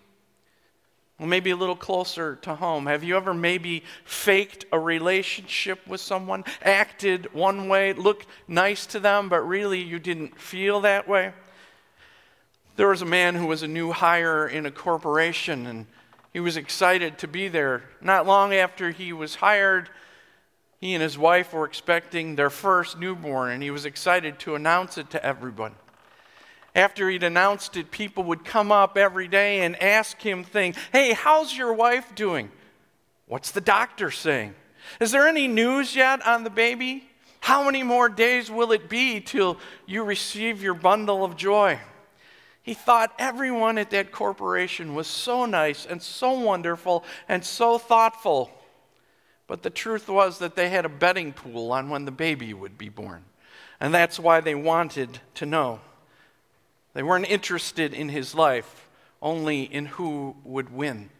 Well, 1.19 1.29
maybe 1.29 1.51
a 1.51 1.55
little 1.55 1.75
closer 1.75 2.37
to 2.37 2.55
home. 2.55 2.87
Have 2.87 3.03
you 3.03 3.15
ever 3.15 3.33
maybe 3.33 3.83
faked 4.03 4.65
a 4.71 4.79
relationship 4.79 5.85
with 5.87 6.01
someone, 6.01 6.43
acted 6.63 7.31
one 7.33 7.69
way, 7.69 7.93
looked 7.93 8.25
nice 8.47 8.87
to 8.87 8.99
them, 8.99 9.29
but 9.29 9.47
really 9.47 9.79
you 9.79 9.99
didn't 9.99 10.39
feel 10.41 10.81
that 10.81 11.07
way? 11.07 11.33
There 12.75 12.89
was 12.89 13.01
a 13.01 13.05
man 13.05 13.35
who 13.35 13.47
was 13.47 13.63
a 13.63 13.67
new 13.67 13.91
hire 13.91 14.47
in 14.47 14.65
a 14.65 14.71
corporation, 14.71 15.65
and 15.65 15.85
he 16.33 16.41
was 16.41 16.57
excited 16.57 17.17
to 17.19 17.27
be 17.27 17.47
there. 17.47 17.83
Not 18.01 18.25
long 18.25 18.53
after 18.53 18.91
he 18.91 19.13
was 19.13 19.35
hired, 19.35 19.89
he 20.81 20.93
and 20.93 21.01
his 21.01 21.17
wife 21.17 21.53
were 21.53 21.65
expecting 21.65 22.35
their 22.35 22.49
first 22.49 22.99
newborn, 22.99 23.51
and 23.51 23.63
he 23.63 23.71
was 23.71 23.85
excited 23.85 24.39
to 24.39 24.55
announce 24.55 24.97
it 24.97 25.09
to 25.11 25.25
everyone. 25.25 25.75
After 26.75 27.09
he'd 27.09 27.23
announced 27.23 27.77
it, 27.77 27.91
people 27.91 28.25
would 28.25 28.43
come 28.43 28.73
up 28.73 28.97
every 28.97 29.29
day 29.29 29.61
and 29.61 29.81
ask 29.81 30.21
him 30.21 30.43
things 30.43 30.75
Hey, 30.91 31.13
how's 31.13 31.55
your 31.55 31.71
wife 31.71 32.13
doing? 32.13 32.51
What's 33.27 33.51
the 33.51 33.61
doctor 33.61 34.11
saying? 34.11 34.53
Is 34.99 35.11
there 35.11 35.29
any 35.29 35.47
news 35.47 35.95
yet 35.95 36.25
on 36.27 36.43
the 36.43 36.49
baby? 36.49 37.09
How 37.39 37.63
many 37.63 37.83
more 37.83 38.09
days 38.09 38.51
will 38.51 38.73
it 38.73 38.89
be 38.89 39.21
till 39.21 39.57
you 39.85 40.03
receive 40.03 40.61
your 40.61 40.73
bundle 40.73 41.23
of 41.23 41.37
joy? 41.37 41.79
He 42.65 42.73
thought 42.73 43.13
everyone 43.19 43.77
at 43.77 43.91
that 43.91 44.11
corporation 44.11 44.95
was 44.95 45.05
so 45.05 45.45
nice 45.45 45.85
and 45.85 46.01
so 46.01 46.31
wonderful 46.31 47.05
and 47.29 47.45
so 47.45 47.77
thoughtful. 47.77 48.49
But 49.45 49.61
the 49.61 49.69
truth 49.69 50.09
was 50.09 50.39
that 50.39 50.55
they 50.55 50.69
had 50.69 50.83
a 50.83 50.89
betting 50.89 51.31
pool 51.31 51.71
on 51.71 51.91
when 51.91 52.05
the 52.05 52.11
baby 52.11 52.55
would 52.55 52.75
be 52.75 52.89
born. 52.89 53.23
And 53.79 53.93
that's 53.93 54.19
why 54.19 54.41
they 54.41 54.55
wanted 54.55 55.19
to 55.35 55.45
know. 55.45 55.79
They 56.95 57.03
weren't 57.03 57.29
interested 57.29 57.93
in 57.93 58.09
his 58.09 58.33
life, 58.33 58.89
only 59.21 59.61
in 59.61 59.85
who 59.85 60.35
would 60.43 60.73
win. 60.73 61.11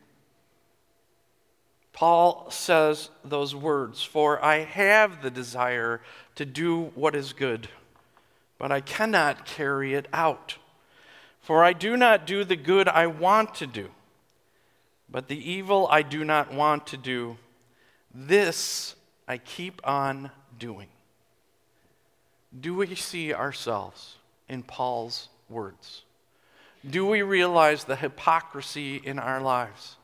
Paul 1.94 2.50
says 2.50 3.12
those 3.24 3.54
words 3.54 4.02
For 4.02 4.44
I 4.44 4.64
have 4.64 5.22
the 5.22 5.30
desire 5.30 6.02
to 6.38 6.44
do 6.44 6.86
what 6.96 7.16
is 7.16 7.34
good, 7.34 7.68
but 8.58 8.72
I 8.72 8.82
cannot 8.82 9.46
carry 9.46 9.94
it 9.94 10.08
out. 10.12 10.58
For 11.46 11.64
I 11.64 11.74
do 11.74 11.96
not 11.96 12.26
do 12.26 12.44
the 12.44 12.56
good 12.56 12.88
I 12.88 13.06
want 13.06 13.54
to 13.56 13.68
do, 13.68 13.90
but 15.08 15.28
the 15.28 15.52
evil 15.52 15.88
I 15.92 16.02
do 16.02 16.26
not 16.26 16.52
want 16.52 16.88
to 16.88 16.98
do, 16.98 17.38
this 18.12 18.96
I 19.28 19.38
keep 19.38 19.80
on 19.84 20.32
doing. 20.58 20.88
Do 22.60 22.74
we 22.74 22.96
see 22.96 23.32
ourselves 23.32 24.16
in 24.50 24.64
Paul's 24.64 25.30
words? 25.48 26.02
Do 26.90 27.06
we 27.06 27.22
realize 27.22 27.84
the 27.84 27.96
hypocrisy 27.96 28.96
in 28.96 29.20
our 29.20 29.40
lives? 29.40 29.98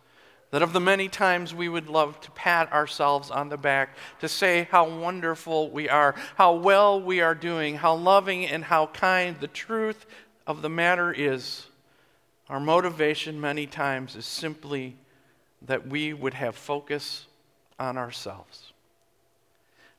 That 0.51 0.62
of 0.62 0.74
the 0.74 0.79
many 0.79 1.10
times 1.10 1.55
we 1.55 1.69
would 1.69 1.89
love 1.89 2.21
to 2.21 2.29
pat 2.31 2.71
ourselves 2.71 3.31
on 3.31 3.50
the 3.50 3.57
back, 3.57 3.98
to 4.19 4.29
say 4.29 4.67
how 4.69 4.88
wonderful 4.88 5.71
we 5.71 5.89
are, 5.89 6.13
how 6.36 6.53
well 6.53 7.01
we 7.01 7.19
are 7.19 7.33
doing, 7.33 7.77
how 7.77 7.95
loving 7.95 8.45
and 8.45 8.63
how 8.63 8.86
kind, 8.86 9.39
the 9.39 9.48
truth 9.48 10.05
of 10.48 10.62
the 10.62 10.69
matter 10.69 11.12
is, 11.12 11.67
our 12.50 12.60
motivation 12.60 13.39
many 13.39 13.65
times 13.65 14.15
is 14.15 14.25
simply 14.25 14.95
that 15.62 15.88
we 15.88 16.13
would 16.13 16.33
have 16.33 16.55
focus 16.55 17.27
on 17.79 17.98
ourselves. 17.98 18.74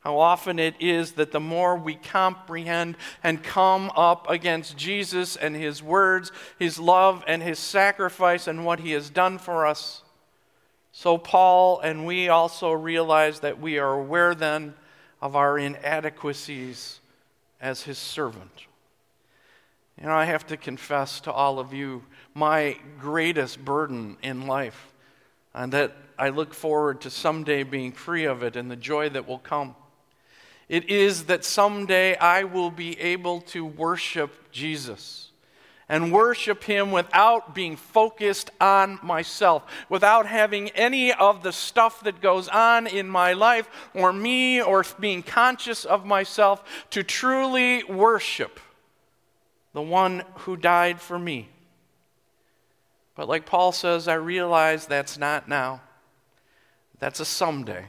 How 0.00 0.18
often 0.18 0.58
it 0.58 0.74
is 0.80 1.12
that 1.12 1.30
the 1.30 1.40
more 1.40 1.76
we 1.76 1.94
comprehend 1.94 2.96
and 3.22 3.42
come 3.42 3.90
up 3.94 4.28
against 4.28 4.76
Jesus 4.76 5.36
and 5.36 5.54
His 5.54 5.80
words, 5.82 6.32
His 6.58 6.78
love 6.78 7.22
and 7.28 7.40
His 7.40 7.60
sacrifice 7.60 8.48
and 8.48 8.66
what 8.66 8.80
He 8.80 8.90
has 8.92 9.10
done 9.10 9.38
for 9.38 9.64
us, 9.64 10.02
so 10.90 11.16
Paul 11.16 11.80
and 11.80 12.04
we 12.04 12.28
also 12.28 12.72
realize 12.72 13.40
that 13.40 13.60
we 13.60 13.78
are 13.78 13.94
aware 13.94 14.34
then 14.34 14.74
of 15.22 15.36
our 15.36 15.58
inadequacies 15.58 17.00
as 17.60 17.82
His 17.84 17.96
servant. 17.96 18.66
Know, 20.02 20.16
I 20.16 20.24
have 20.24 20.46
to 20.48 20.56
confess 20.56 21.20
to 21.20 21.32
all 21.32 21.60
of 21.60 21.72
you 21.72 22.02
my 22.34 22.76
greatest 22.98 23.64
burden 23.64 24.16
in 24.20 24.48
life, 24.48 24.92
and 25.54 25.72
that 25.72 25.96
I 26.18 26.30
look 26.30 26.54
forward 26.54 27.02
to 27.02 27.10
someday 27.10 27.62
being 27.62 27.92
free 27.92 28.24
of 28.24 28.42
it 28.42 28.56
and 28.56 28.68
the 28.68 28.76
joy 28.76 29.10
that 29.10 29.28
will 29.28 29.38
come. 29.38 29.76
It 30.68 30.90
is 30.90 31.24
that 31.26 31.44
someday 31.44 32.16
I 32.16 32.42
will 32.44 32.70
be 32.70 32.98
able 33.00 33.42
to 33.42 33.64
worship 33.64 34.50
Jesus 34.50 35.30
and 35.88 36.12
worship 36.12 36.64
Him 36.64 36.90
without 36.90 37.54
being 37.54 37.76
focused 37.76 38.50
on 38.60 38.98
myself, 39.04 39.62
without 39.88 40.26
having 40.26 40.70
any 40.70 41.12
of 41.12 41.44
the 41.44 41.52
stuff 41.52 42.00
that 42.00 42.20
goes 42.20 42.48
on 42.48 42.88
in 42.88 43.08
my 43.08 43.34
life 43.34 43.68
or 43.94 44.12
me 44.12 44.60
or 44.60 44.84
being 44.98 45.22
conscious 45.22 45.84
of 45.84 46.04
myself 46.04 46.64
to 46.90 47.04
truly 47.04 47.84
worship 47.84 48.58
the 49.72 49.82
one 49.82 50.24
who 50.38 50.56
died 50.56 51.00
for 51.00 51.18
me. 51.18 51.48
But 53.14 53.28
like 53.28 53.46
Paul 53.46 53.72
says, 53.72 54.08
I 54.08 54.14
realize 54.14 54.86
that's 54.86 55.18
not 55.18 55.48
now. 55.48 55.82
That's 56.98 57.20
a 57.20 57.24
someday. 57.24 57.86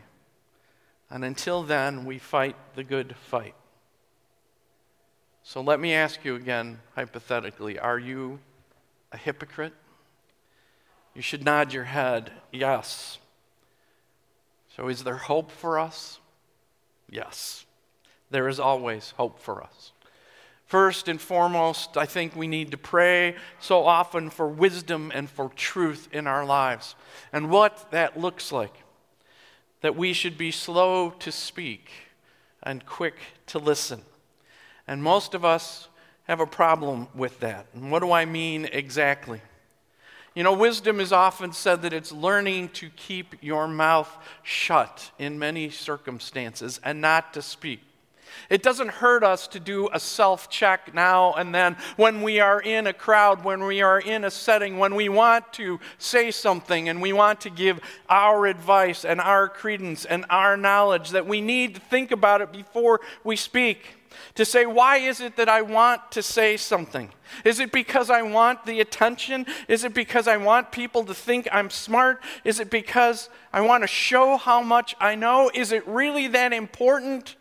And 1.09 1.23
until 1.23 1.63
then, 1.63 2.05
we 2.05 2.17
fight 2.17 2.55
the 2.75 2.83
good 2.83 3.15
fight. 3.15 3.55
So 5.43 5.61
let 5.61 5.79
me 5.79 5.93
ask 5.93 6.23
you 6.23 6.35
again, 6.35 6.79
hypothetically 6.95 7.77
are 7.77 7.99
you 7.99 8.39
a 9.11 9.17
hypocrite? 9.17 9.73
You 11.13 11.21
should 11.21 11.45
nod 11.45 11.73
your 11.73 11.83
head, 11.83 12.31
yes. 12.51 13.19
So 14.75 14.87
is 14.87 15.03
there 15.03 15.17
hope 15.17 15.51
for 15.51 15.77
us? 15.77 16.19
Yes. 17.09 17.65
There 18.31 18.47
is 18.47 18.59
always 18.59 19.13
hope 19.17 19.39
for 19.39 19.61
us. 19.61 19.91
First 20.73 21.07
and 21.07 21.21
foremost, 21.21 21.97
I 21.97 22.07
think 22.07 22.35
we 22.35 22.47
need 22.47 22.71
to 22.71 22.79
pray 22.79 23.35
so 23.59 23.85
often 23.85 24.31
for 24.31 24.47
wisdom 24.47 25.11
and 25.13 25.29
for 25.29 25.49
truth 25.49 26.09
in 26.11 26.25
our 26.25 26.43
lives 26.43 26.95
and 27.31 27.51
what 27.51 27.91
that 27.91 28.19
looks 28.19 28.51
like. 28.51 28.73
That 29.81 29.95
we 29.95 30.13
should 30.13 30.35
be 30.35 30.49
slow 30.49 31.11
to 31.19 31.31
speak 31.31 31.91
and 32.63 32.83
quick 32.87 33.13
to 33.45 33.59
listen. 33.59 34.01
And 34.87 35.03
most 35.03 35.35
of 35.35 35.45
us 35.45 35.89
have 36.23 36.39
a 36.39 36.47
problem 36.47 37.07
with 37.13 37.39
that. 37.41 37.67
And 37.75 37.91
what 37.91 38.01
do 38.01 38.11
I 38.11 38.25
mean 38.25 38.65
exactly? 38.65 39.41
You 40.33 40.41
know, 40.41 40.53
wisdom 40.53 40.99
is 40.99 41.11
often 41.11 41.53
said 41.53 41.83
that 41.83 41.93
it's 41.93 42.11
learning 42.11 42.69
to 42.69 42.89
keep 42.89 43.35
your 43.41 43.67
mouth 43.67 44.09
shut 44.41 45.11
in 45.19 45.37
many 45.37 45.69
circumstances 45.69 46.79
and 46.83 46.99
not 46.99 47.31
to 47.35 47.43
speak. 47.43 47.81
It 48.49 48.63
doesn't 48.63 48.89
hurt 48.89 49.23
us 49.23 49.47
to 49.49 49.59
do 49.59 49.89
a 49.93 49.99
self 49.99 50.49
check 50.49 50.93
now 50.93 51.33
and 51.33 51.53
then 51.53 51.77
when 51.95 52.21
we 52.21 52.39
are 52.39 52.61
in 52.61 52.87
a 52.87 52.93
crowd, 52.93 53.43
when 53.43 53.63
we 53.63 53.81
are 53.81 53.99
in 53.99 54.23
a 54.23 54.31
setting, 54.31 54.77
when 54.77 54.95
we 54.95 55.09
want 55.09 55.51
to 55.53 55.79
say 55.97 56.31
something 56.31 56.89
and 56.89 57.01
we 57.01 57.13
want 57.13 57.41
to 57.41 57.49
give 57.49 57.79
our 58.09 58.45
advice 58.45 59.05
and 59.05 59.19
our 59.19 59.47
credence 59.47 60.05
and 60.05 60.25
our 60.29 60.57
knowledge, 60.57 61.11
that 61.11 61.27
we 61.27 61.41
need 61.41 61.75
to 61.75 61.81
think 61.81 62.11
about 62.11 62.41
it 62.41 62.51
before 62.51 63.01
we 63.23 63.35
speak 63.35 63.95
to 64.35 64.45
say, 64.45 64.65
why 64.65 64.97
is 64.97 65.21
it 65.21 65.35
that 65.37 65.49
I 65.49 65.61
want 65.61 66.11
to 66.11 66.21
say 66.21 66.57
something? 66.57 67.09
Is 67.43 67.59
it 67.59 67.71
because 67.71 68.09
I 68.09 68.21
want 68.21 68.65
the 68.65 68.79
attention? 68.79 69.45
Is 69.67 69.83
it 69.83 69.93
because 69.93 70.27
I 70.27 70.37
want 70.37 70.71
people 70.71 71.03
to 71.05 71.13
think 71.13 71.47
I'm 71.51 71.69
smart? 71.69 72.21
Is 72.43 72.59
it 72.59 72.69
because 72.69 73.29
I 73.51 73.61
want 73.61 73.83
to 73.83 73.87
show 73.87 74.37
how 74.37 74.61
much 74.61 74.95
I 74.99 75.15
know? 75.15 75.51
Is 75.53 75.71
it 75.71 75.87
really 75.87 76.27
that 76.27 76.53
important 76.53 77.35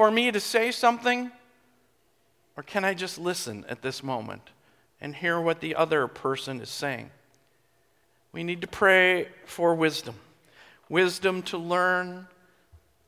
for 0.00 0.10
me 0.10 0.30
to 0.30 0.40
say 0.40 0.70
something? 0.70 1.30
Or 2.56 2.62
can 2.62 2.86
I 2.86 2.94
just 2.94 3.18
listen 3.18 3.66
at 3.68 3.82
this 3.82 4.02
moment 4.02 4.40
and 4.98 5.14
hear 5.14 5.38
what 5.38 5.60
the 5.60 5.74
other 5.74 6.08
person 6.08 6.58
is 6.62 6.70
saying? 6.70 7.10
We 8.32 8.42
need 8.42 8.62
to 8.62 8.66
pray 8.66 9.28
for 9.44 9.74
wisdom 9.74 10.14
wisdom 10.88 11.42
to 11.42 11.58
learn 11.58 12.28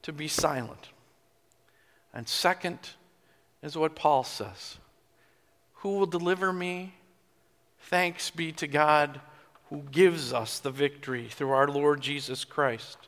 to 0.02 0.12
be 0.12 0.28
silent. 0.28 0.90
And 2.12 2.28
second 2.28 2.78
is 3.62 3.74
what 3.74 3.96
Paul 3.96 4.22
says 4.22 4.76
Who 5.76 5.96
will 5.96 6.04
deliver 6.04 6.52
me? 6.52 6.92
Thanks 7.80 8.28
be 8.28 8.52
to 8.52 8.66
God 8.66 9.18
who 9.70 9.82
gives 9.90 10.34
us 10.34 10.58
the 10.58 10.70
victory 10.70 11.28
through 11.30 11.52
our 11.52 11.68
Lord 11.68 12.02
Jesus 12.02 12.44
Christ. 12.44 12.98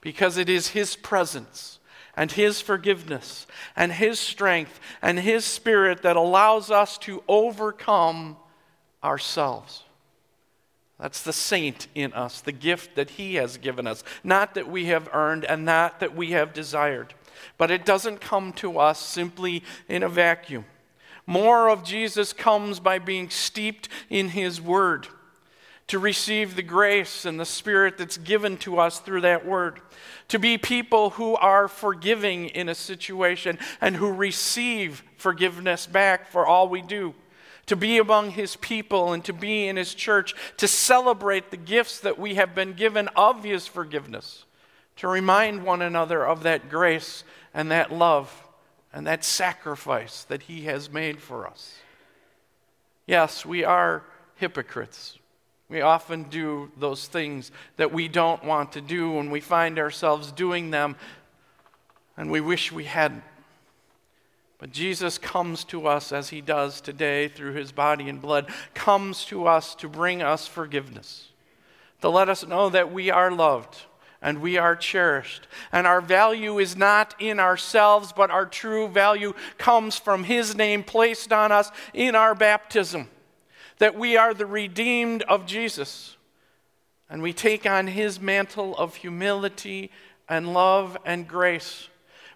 Because 0.00 0.38
it 0.38 0.48
is 0.48 0.68
His 0.68 0.96
presence 0.96 1.79
and 2.16 2.32
His 2.32 2.60
forgiveness 2.60 3.46
and 3.76 3.92
His 3.92 4.18
strength 4.18 4.80
and 5.00 5.18
His 5.18 5.44
Spirit 5.44 6.02
that 6.02 6.16
allows 6.16 6.70
us 6.70 6.98
to 6.98 7.22
overcome 7.28 8.36
ourselves. 9.02 9.84
That's 10.98 11.22
the 11.22 11.32
saint 11.32 11.88
in 11.94 12.12
us, 12.12 12.42
the 12.42 12.52
gift 12.52 12.94
that 12.96 13.10
He 13.10 13.36
has 13.36 13.56
given 13.56 13.86
us. 13.86 14.04
Not 14.22 14.54
that 14.54 14.68
we 14.68 14.86
have 14.86 15.08
earned 15.12 15.44
and 15.46 15.64
not 15.64 16.00
that 16.00 16.14
we 16.14 16.32
have 16.32 16.52
desired. 16.52 17.14
But 17.56 17.70
it 17.70 17.86
doesn't 17.86 18.20
come 18.20 18.52
to 18.54 18.78
us 18.78 19.00
simply 19.00 19.64
in 19.88 20.02
a 20.02 20.08
vacuum. 20.08 20.66
More 21.26 21.70
of 21.70 21.84
Jesus 21.84 22.32
comes 22.32 22.80
by 22.80 22.98
being 22.98 23.30
steeped 23.30 23.88
in 24.10 24.30
His 24.30 24.60
Word, 24.60 25.08
to 25.90 25.98
receive 25.98 26.56
the 26.56 26.62
grace 26.62 27.24
and 27.24 27.38
the 27.38 27.44
Spirit 27.44 27.98
that's 27.98 28.16
given 28.16 28.56
to 28.56 28.78
us 28.78 29.00
through 29.00 29.20
that 29.20 29.44
Word, 29.44 29.80
to 30.28 30.38
be 30.38 30.56
people 30.56 31.10
who 31.10 31.34
are 31.34 31.66
forgiving 31.66 32.46
in 32.46 32.68
a 32.68 32.74
situation 32.74 33.58
and 33.80 33.96
who 33.96 34.12
receive 34.12 35.02
forgiveness 35.16 35.86
back 35.86 36.28
for 36.28 36.46
all 36.46 36.68
we 36.68 36.80
do 36.80 37.14
to 37.66 37.76
be 37.76 37.98
among 37.98 38.32
his 38.32 38.56
people 38.56 39.12
and 39.12 39.24
to 39.24 39.32
be 39.32 39.68
in 39.68 39.76
his 39.76 39.94
church, 39.94 40.34
to 40.56 40.66
celebrate 40.66 41.52
the 41.52 41.56
gifts 41.56 42.00
that 42.00 42.18
we 42.18 42.34
have 42.34 42.52
been 42.52 42.72
given 42.72 43.06
of 43.14 43.44
his 43.44 43.64
forgiveness, 43.64 44.44
to 44.96 45.06
remind 45.06 45.64
one 45.64 45.80
another 45.80 46.26
of 46.26 46.42
that 46.42 46.68
grace 46.68 47.22
and 47.54 47.70
that 47.70 47.92
love 47.92 48.48
and 48.92 49.06
that 49.06 49.24
sacrifice 49.24 50.24
that 50.24 50.42
He 50.42 50.62
has 50.62 50.90
made 50.90 51.20
for 51.20 51.46
us. 51.46 51.76
Yes, 53.06 53.46
we 53.46 53.62
are 53.62 54.02
hypocrites. 54.34 55.19
We 55.70 55.82
often 55.82 56.24
do 56.24 56.72
those 56.76 57.06
things 57.06 57.52
that 57.76 57.92
we 57.92 58.08
don't 58.08 58.44
want 58.44 58.72
to 58.72 58.80
do, 58.80 59.20
and 59.20 59.30
we 59.30 59.40
find 59.40 59.78
ourselves 59.78 60.32
doing 60.32 60.72
them, 60.72 60.96
and 62.16 62.30
we 62.30 62.40
wish 62.40 62.72
we 62.72 62.84
hadn't. 62.84 63.22
But 64.58 64.72
Jesus 64.72 65.16
comes 65.16 65.64
to 65.64 65.86
us 65.86 66.12
as 66.12 66.28
he 66.30 66.40
does 66.40 66.80
today 66.80 67.28
through 67.28 67.52
his 67.52 67.70
body 67.72 68.08
and 68.08 68.20
blood, 68.20 68.50
comes 68.74 69.24
to 69.26 69.46
us 69.46 69.74
to 69.76 69.88
bring 69.88 70.20
us 70.22 70.46
forgiveness, 70.46 71.28
to 72.02 72.10
let 72.10 72.28
us 72.28 72.44
know 72.44 72.68
that 72.68 72.92
we 72.92 73.10
are 73.10 73.30
loved 73.30 73.78
and 74.20 74.42
we 74.42 74.58
are 74.58 74.76
cherished. 74.76 75.46
And 75.72 75.86
our 75.86 76.00
value 76.00 76.58
is 76.58 76.76
not 76.76 77.14
in 77.18 77.40
ourselves, 77.40 78.12
but 78.12 78.30
our 78.30 78.44
true 78.44 78.88
value 78.88 79.32
comes 79.56 79.96
from 79.96 80.24
His 80.24 80.54
name 80.54 80.82
placed 80.82 81.32
on 81.32 81.52
us 81.52 81.70
in 81.94 82.14
our 82.14 82.34
baptism. 82.34 83.08
That 83.80 83.98
we 83.98 84.16
are 84.16 84.32
the 84.32 84.46
redeemed 84.46 85.22
of 85.22 85.44
Jesus. 85.44 86.16
And 87.10 87.20
we 87.20 87.32
take 87.32 87.66
on 87.66 87.88
His 87.88 88.20
mantle 88.20 88.76
of 88.76 88.94
humility 88.94 89.90
and 90.28 90.54
love 90.54 90.96
and 91.04 91.26
grace. 91.26 91.88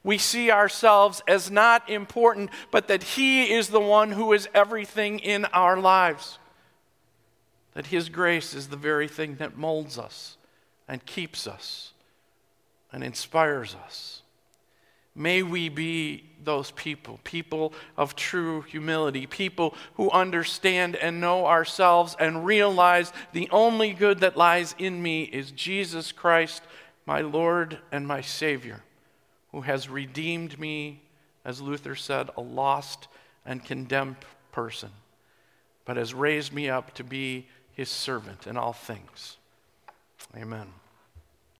We 0.03 0.19
see 0.19 0.51
ourselves 0.51 1.23
as 1.29 1.51
not 1.51 1.89
important, 1.89 2.51
but 2.71 2.89
that 2.89 3.03
He 3.03 3.53
is 3.53 3.69
the 3.69 3.81
one 3.81 4.11
who 4.11 4.33
is 4.33 4.49
everything 4.53 5.21
in 5.21 5.45
our 5.47 5.79
lives. 5.79 6.39
That 7.75 7.87
His 7.87 8.09
grace 8.09 8.53
is 8.53 8.67
the 8.67 8.77
very 8.77 9.07
thing 9.07 9.37
that 9.37 9.57
molds 9.57 9.99
us 9.99 10.37
and 10.89 11.07
keeps 11.07 11.47
us 11.47 11.93
and 12.93 13.05
inspires 13.05 13.77
us. 13.85 14.23
May 15.15 15.43
we 15.43 15.69
be 15.69 16.25
those 16.43 16.71
people, 16.73 17.21
people 17.25 17.73
of 17.97 18.17
true 18.17 18.63
humility, 18.63 19.27
people 19.27 19.75
who 19.95 20.11
understand 20.11 20.97
and 20.97 21.21
know 21.21 21.47
ourselves 21.47 22.17
and 22.19 22.45
realize 22.45 23.13
the 23.33 23.49
only 23.51 23.93
good 23.93 24.21
that 24.21 24.37
lies 24.37 24.75
in 24.79 25.03
me 25.03 25.23
is 25.23 25.51
Jesus 25.53 26.13
Christ, 26.13 26.63
my 27.07 27.21
Lord 27.21 27.79
and 27.93 28.07
my 28.07 28.21
Savior, 28.21 28.83
who 29.53 29.63
has 29.63 29.89
redeemed 29.89 30.59
me, 30.59 31.03
as 31.45 31.61
Luther 31.61 31.95
said, 31.95 32.31
a 32.37 32.41
lost 32.41 33.09
and 33.47 33.65
condemned 33.65 34.17
person, 34.53 34.91
but 35.85 35.97
has 35.97 36.15
raised 36.15 36.53
me 36.53 36.69
up 36.69 36.95
to 36.95 37.05
be 37.05 37.47
his 37.73 37.89
servant 37.89 38.47
in 38.47 38.57
all 38.57 38.73
things. 38.73 39.37
Amen. 40.37 40.67